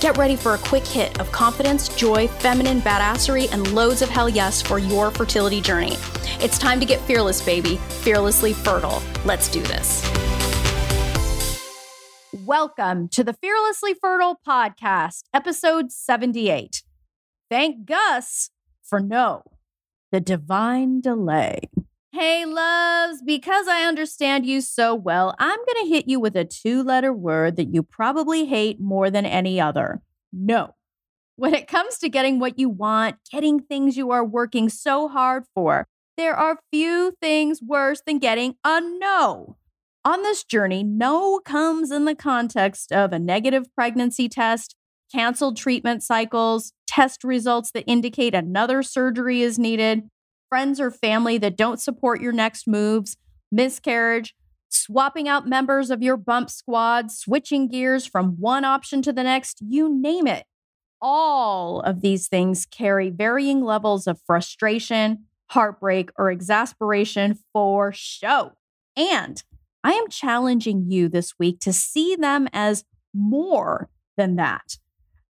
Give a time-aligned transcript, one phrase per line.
[0.00, 4.30] Get ready for a quick hit of confidence, joy, feminine badassery, and loads of hell
[4.30, 5.98] yes for your fertility journey.
[6.40, 9.02] It's time to get fearless, baby, fearlessly fertile.
[9.26, 10.02] Let's do this.
[12.32, 16.82] Welcome to the Fearlessly Fertile podcast, episode 78.
[17.50, 18.48] Thank Gus
[18.82, 19.42] for no,
[20.10, 21.60] the divine delay.
[22.12, 26.44] Hey, loves, because I understand you so well, I'm going to hit you with a
[26.44, 30.02] two letter word that you probably hate more than any other
[30.32, 30.74] no.
[31.36, 35.44] When it comes to getting what you want, getting things you are working so hard
[35.54, 35.86] for,
[36.16, 39.56] there are few things worse than getting a no.
[40.04, 44.74] On this journey, no comes in the context of a negative pregnancy test,
[45.12, 50.02] canceled treatment cycles, test results that indicate another surgery is needed,
[50.50, 53.16] friends or family that don't support your next moves,
[53.50, 54.34] miscarriage,
[54.68, 59.58] swapping out members of your bump squad, switching gears from one option to the next,
[59.62, 60.44] you name it.
[61.00, 68.52] All of these things carry varying levels of frustration, heartbreak, or exasperation for show.
[68.96, 69.42] And
[69.82, 72.84] I am challenging you this week to see them as
[73.14, 74.76] more than that.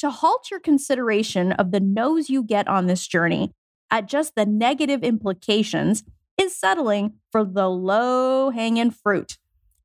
[0.00, 3.52] To halt your consideration of the no's you get on this journey
[3.94, 6.02] at just the negative implications
[6.36, 9.38] is settling for the low hanging fruit.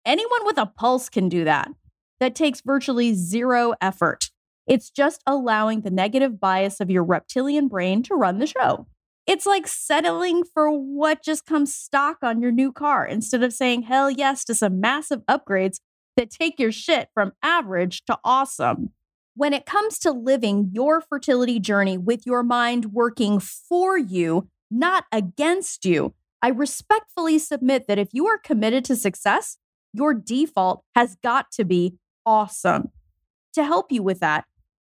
[0.03, 1.69] Anyone with a pulse can do that.
[2.19, 4.31] That takes virtually zero effort.
[4.65, 8.87] It's just allowing the negative bias of your reptilian brain to run the show.
[9.27, 13.83] It's like settling for what just comes stock on your new car instead of saying
[13.83, 15.81] hell yes to some massive upgrades
[16.17, 18.89] that take your shit from average to awesome.
[19.39, 25.05] When it comes to living your fertility journey with your mind working for you, not
[25.13, 29.55] against you, I respectfully submit that if you are committed to success,
[29.93, 31.95] your default has got to be
[32.25, 32.91] awesome.
[33.53, 34.43] To help you with that,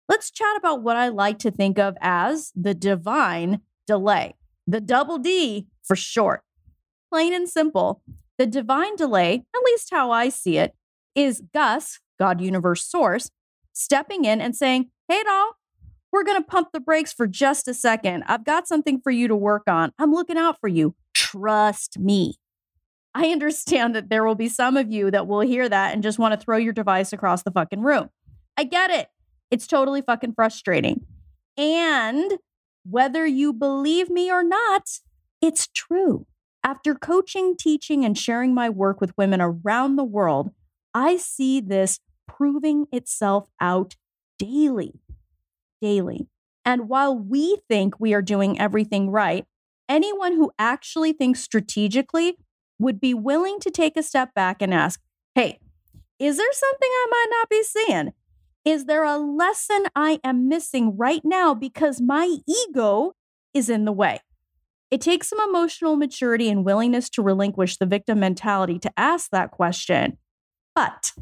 [0.07, 4.35] let's chat about what I like to think of as the divine delay,
[4.67, 6.43] the double D for short.
[7.11, 8.03] Plain and simple,
[8.37, 10.75] the divine delay, at least how I see it,
[11.15, 13.31] is Gus, God Universe Source,
[13.73, 15.53] stepping in and saying, Hey, doll,
[16.13, 18.25] we're going to pump the brakes for just a second.
[18.27, 19.93] I've got something for you to work on.
[19.99, 20.95] I'm looking out for you.
[21.15, 22.37] Trust me.
[23.15, 26.19] I understand that there will be some of you that will hear that and just
[26.19, 28.09] want to throw your device across the fucking room.
[28.57, 29.09] I get it.
[29.51, 31.05] It's totally fucking frustrating.
[31.57, 32.39] And
[32.89, 34.89] whether you believe me or not,
[35.41, 36.27] it's true.
[36.65, 40.51] After coaching, teaching, and sharing my work with women around the world,
[40.95, 41.99] I see this
[42.37, 43.97] proving itself out
[44.39, 45.01] daily.
[45.81, 46.29] Daily.
[46.65, 49.45] And while we think we are doing everything right,
[49.89, 52.37] anyone who actually thinks strategically
[52.79, 55.01] would be willing to take a step back and ask,
[55.35, 55.59] hey,
[56.19, 58.13] is there something I might not be seeing?
[58.65, 63.15] Is there a lesson I am missing right now because my ego
[63.53, 64.21] is in the way?
[64.91, 69.51] It takes some emotional maturity and willingness to relinquish the victim mentality to ask that
[69.51, 70.19] question.
[70.75, 71.13] But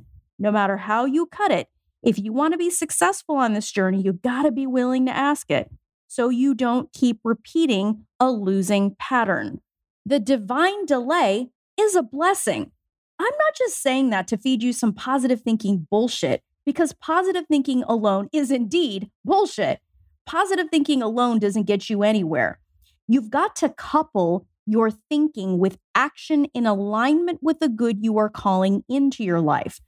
[0.40, 1.68] no matter how you cut it,
[2.02, 5.16] if you want to be successful on this journey, you got to be willing to
[5.16, 5.70] ask it
[6.08, 9.60] so you don't keep repeating a losing pattern.
[10.04, 12.72] The divine delay is a blessing.
[13.18, 17.84] I'm not just saying that to feed you some positive thinking bullshit because positive thinking
[17.86, 19.80] alone is indeed bullshit.
[20.24, 22.60] Positive thinking alone doesn't get you anywhere.
[23.06, 28.28] You've got to couple your thinking with action in alignment with the good you are
[28.30, 29.80] calling into your life.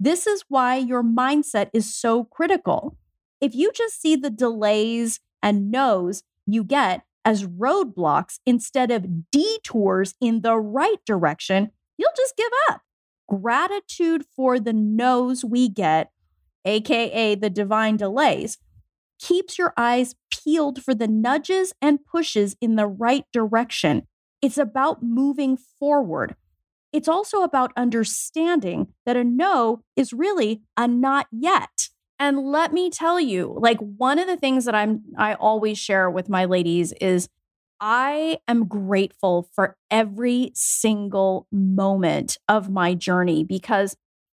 [0.00, 2.96] This is why your mindset is so critical.
[3.40, 10.14] If you just see the delays and no's you get as roadblocks instead of detours
[10.20, 12.82] in the right direction, you'll just give up.
[13.28, 16.10] Gratitude for the no's we get,
[16.64, 18.58] AKA the divine delays,
[19.18, 24.06] keeps your eyes peeled for the nudges and pushes in the right direction.
[24.40, 26.36] It's about moving forward.
[26.92, 31.88] It's also about understanding that a no is really a not yet.
[32.18, 36.10] And let me tell you, like one of the things that I'm I always share
[36.10, 37.28] with my ladies is
[37.80, 43.96] I am grateful for every single moment of my journey because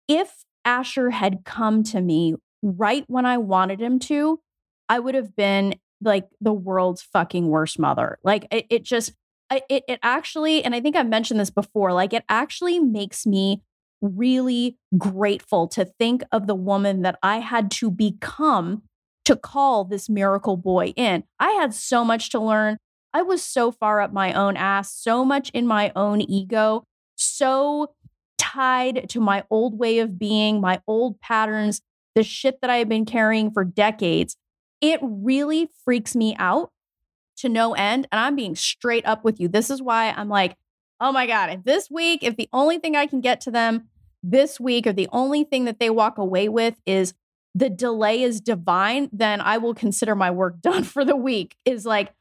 [0.08, 4.40] if Asher had come to me right when I wanted him to,
[4.88, 8.18] I would have been like the world's fucking worst mother.
[8.24, 9.12] Like it, it just,
[9.50, 13.62] it, it actually, and I think I've mentioned this before, like it actually makes me
[14.00, 18.82] really grateful to think of the woman that I had to become
[19.24, 21.24] to call this miracle boy in.
[21.38, 22.78] I had so much to learn.
[23.12, 26.84] I was so far up my own ass, so much in my own ego,
[27.16, 27.94] so
[28.38, 31.80] tied to my old way of being, my old patterns,
[32.14, 34.36] the shit that I have been carrying for decades.
[34.80, 36.70] It really freaks me out
[37.40, 38.06] to no end.
[38.10, 39.48] And I'm being straight up with you.
[39.48, 40.56] This is why I'm like,
[41.00, 43.88] oh my God, if this week, if the only thing I can get to them
[44.22, 47.14] this week or the only thing that they walk away with is
[47.54, 51.56] the delay is divine, then I will consider my work done for the week.
[51.64, 52.12] Is like,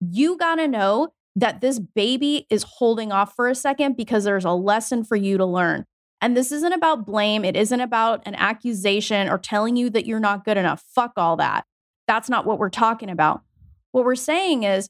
[0.00, 4.44] you got to know that this baby is holding off for a second because there's
[4.44, 5.84] a lesson for you to learn.
[6.20, 7.44] And this isn't about blame.
[7.44, 10.82] It isn't about an accusation or telling you that you're not good enough.
[10.94, 11.66] Fuck all that.
[12.06, 13.42] That's not what we're talking about.
[13.94, 14.88] What we're saying is,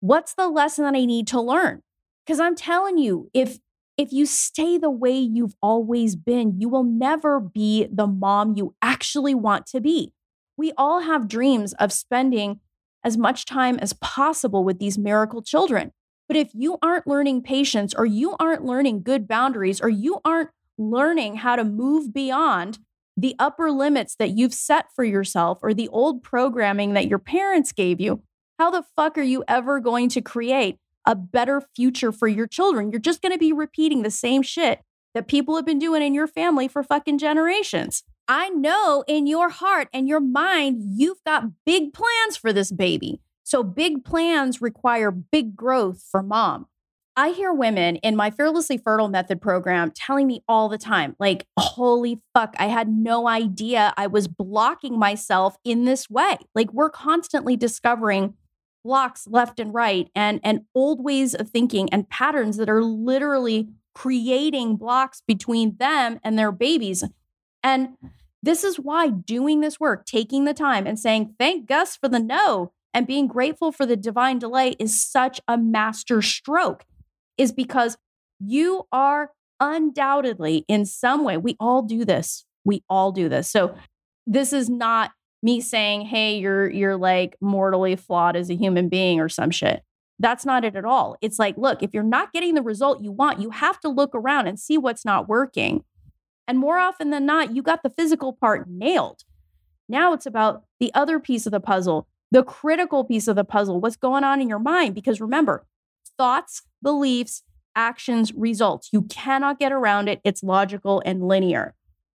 [0.00, 1.82] what's the lesson that I need to learn?
[2.24, 3.58] Because I'm telling you, if
[3.98, 8.74] if you stay the way you've always been, you will never be the mom you
[8.80, 10.14] actually want to be.
[10.56, 12.60] We all have dreams of spending
[13.04, 15.92] as much time as possible with these miracle children.
[16.26, 20.50] But if you aren't learning patience, or you aren't learning good boundaries, or you aren't
[20.78, 22.78] learning how to move beyond
[23.14, 27.72] the upper limits that you've set for yourself or the old programming that your parents
[27.72, 28.22] gave you,
[28.58, 32.90] how the fuck are you ever going to create a better future for your children?
[32.90, 34.80] You're just going to be repeating the same shit
[35.14, 38.02] that people have been doing in your family for fucking generations.
[38.26, 43.20] I know in your heart and your mind, you've got big plans for this baby.
[43.42, 46.66] So, big plans require big growth for mom.
[47.16, 51.46] I hear women in my Fearlessly Fertile Method program telling me all the time, like,
[51.58, 56.36] holy fuck, I had no idea I was blocking myself in this way.
[56.54, 58.34] Like, we're constantly discovering
[58.84, 63.68] blocks left and right and, and old ways of thinking and patterns that are literally
[63.94, 67.04] creating blocks between them and their babies.
[67.62, 67.96] And
[68.42, 72.20] this is why doing this work, taking the time and saying, thank Gus for the
[72.20, 76.84] no, and being grateful for the divine delay is such a master stroke,
[77.36, 77.98] is because
[78.38, 82.44] you are undoubtedly in some way, we all do this.
[82.64, 83.50] We all do this.
[83.50, 83.74] So
[84.26, 89.20] this is not me saying, hey, you're you're like mortally flawed as a human being
[89.20, 89.82] or some shit.
[90.18, 91.16] That's not it at all.
[91.20, 94.14] It's like, look, if you're not getting the result you want, you have to look
[94.14, 95.84] around and see what's not working.
[96.48, 99.22] And more often than not, you got the physical part nailed.
[99.88, 103.80] Now it's about the other piece of the puzzle, the critical piece of the puzzle,
[103.80, 104.94] what's going on in your mind.
[104.94, 105.66] Because remember,
[106.16, 107.42] thoughts, beliefs,
[107.76, 108.88] actions, results.
[108.92, 110.20] You cannot get around it.
[110.24, 111.74] It's logical and linear.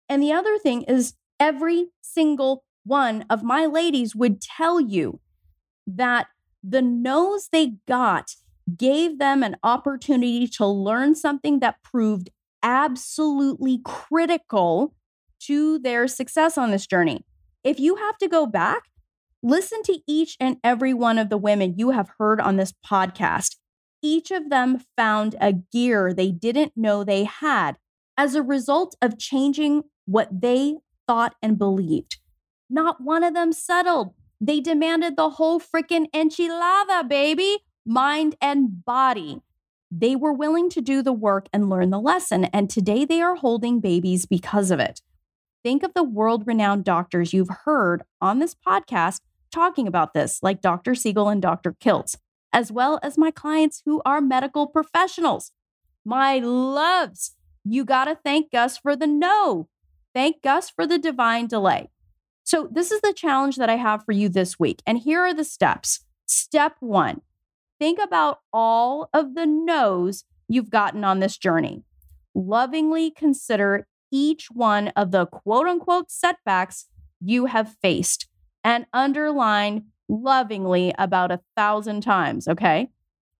[0.07, 5.19] And the other thing is, every single one of my ladies would tell you
[5.85, 6.27] that
[6.63, 8.35] the no's they got
[8.75, 12.29] gave them an opportunity to learn something that proved
[12.61, 14.93] absolutely critical
[15.39, 17.25] to their success on this journey.
[17.63, 18.83] If you have to go back,
[19.41, 23.55] listen to each and every one of the women you have heard on this podcast.
[24.01, 27.77] Each of them found a gear they didn't know they had
[28.17, 30.75] as a result of changing what they
[31.07, 32.17] thought and believed.
[32.69, 34.13] Not one of them settled.
[34.39, 39.41] They demanded the whole freaking enchilada, baby, mind and body.
[39.91, 43.35] They were willing to do the work and learn the lesson, and today they are
[43.35, 45.01] holding babies because of it.
[45.63, 49.21] Think of the world renowned doctors you've heard on this podcast
[49.51, 50.93] talking about this, like Dr.
[50.93, 51.73] Siegel and Dr.
[51.73, 52.15] Kiltz,
[52.53, 55.51] as well as my clients who are medical professionals.
[56.05, 57.35] My loves,
[57.65, 59.67] you got to thank Gus for the no.
[60.13, 61.89] Thank Gus for the divine delay.
[62.49, 64.81] So, this is the challenge that I have for you this week.
[64.87, 65.99] And here are the steps.
[66.25, 67.21] Step one
[67.79, 71.83] Think about all of the no's you've gotten on this journey.
[72.33, 76.87] Lovingly consider each one of the quote unquote setbacks
[77.21, 78.27] you have faced
[78.63, 82.47] and underline lovingly about a thousand times.
[82.47, 82.89] Okay.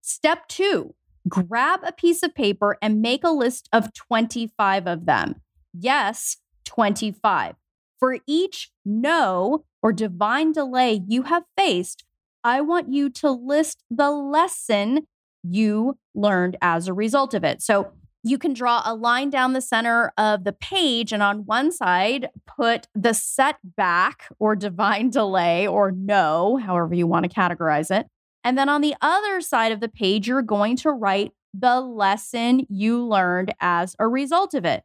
[0.02, 0.94] Step two,
[1.28, 5.42] grab a piece of paper and make a list of 25 of them.
[5.74, 7.56] Yes, 25.
[8.00, 12.06] For each no or divine delay you have faced,
[12.44, 15.08] I want you to list the lesson
[15.44, 17.62] you learned as a result of it.
[17.62, 17.92] So
[18.24, 22.30] you can draw a line down the center of the page, and on one side,
[22.46, 28.08] put the setback or divine delay or no, however you want to categorize it.
[28.44, 32.66] And then on the other side of the page, you're going to write the lesson
[32.70, 34.84] you learned as a result of it.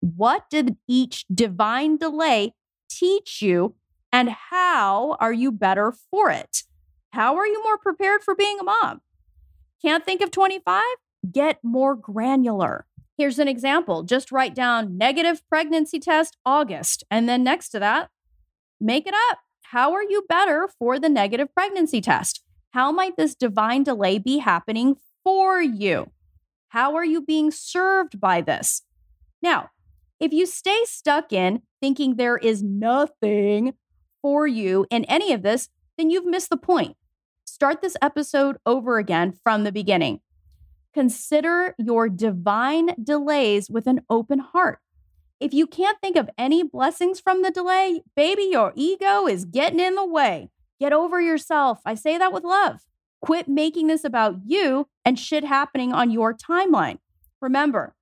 [0.00, 2.54] What did each divine delay
[2.88, 3.74] teach you,
[4.12, 6.62] and how are you better for it?
[7.10, 9.00] How are you more prepared for being a mom?
[9.82, 10.82] Can't think of 25?
[11.30, 12.86] Get more granular.
[13.16, 18.10] Here's an example just write down negative pregnancy test August, and then next to that,
[18.80, 19.38] make it up.
[19.62, 22.42] How are you better for the negative pregnancy test?
[22.70, 26.12] How might this divine delay be happening for you?
[26.68, 28.82] How are you being served by this?
[29.42, 29.70] Now,
[30.20, 33.74] if you stay stuck in thinking there is nothing
[34.20, 36.96] for you in any of this, then you've missed the point.
[37.44, 40.20] Start this episode over again from the beginning.
[40.94, 44.80] Consider your divine delays with an open heart.
[45.40, 49.78] If you can't think of any blessings from the delay, baby, your ego is getting
[49.78, 50.50] in the way.
[50.80, 51.80] Get over yourself.
[51.84, 52.80] I say that with love.
[53.20, 56.98] Quit making this about you and shit happening on your timeline.
[57.40, 57.94] Remember,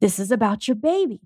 [0.00, 1.20] this is about your baby.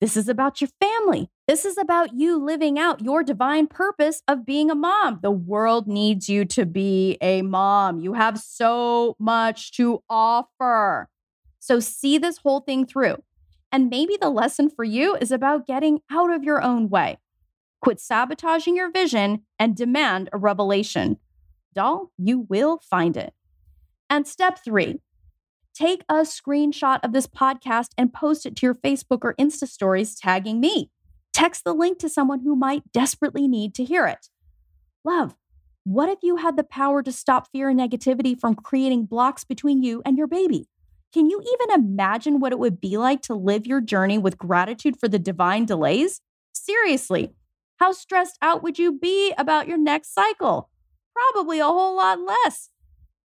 [0.00, 1.30] This is about your family.
[1.48, 5.20] This is about you living out your divine purpose of being a mom.
[5.22, 8.00] The world needs you to be a mom.
[8.00, 11.08] You have so much to offer.
[11.58, 13.16] So see this whole thing through.
[13.72, 17.18] And maybe the lesson for you is about getting out of your own way.
[17.80, 21.18] Quit sabotaging your vision and demand a revelation.
[21.74, 23.32] Doll, you will find it.
[24.08, 25.00] And step three,
[25.76, 30.14] take a screenshot of this podcast and post it to your Facebook or Insta stories
[30.14, 30.90] tagging me.
[31.34, 34.28] Text the link to someone who might desperately need to hear it.
[35.04, 35.36] Love,
[35.84, 39.82] what if you had the power to stop fear and negativity from creating blocks between
[39.82, 40.66] you and your baby?
[41.12, 44.98] Can you even imagine what it would be like to live your journey with gratitude
[44.98, 46.20] for the divine delays?
[46.52, 47.34] Seriously,
[47.76, 50.70] how stressed out would you be about your next cycle?
[51.14, 52.70] Probably a whole lot less.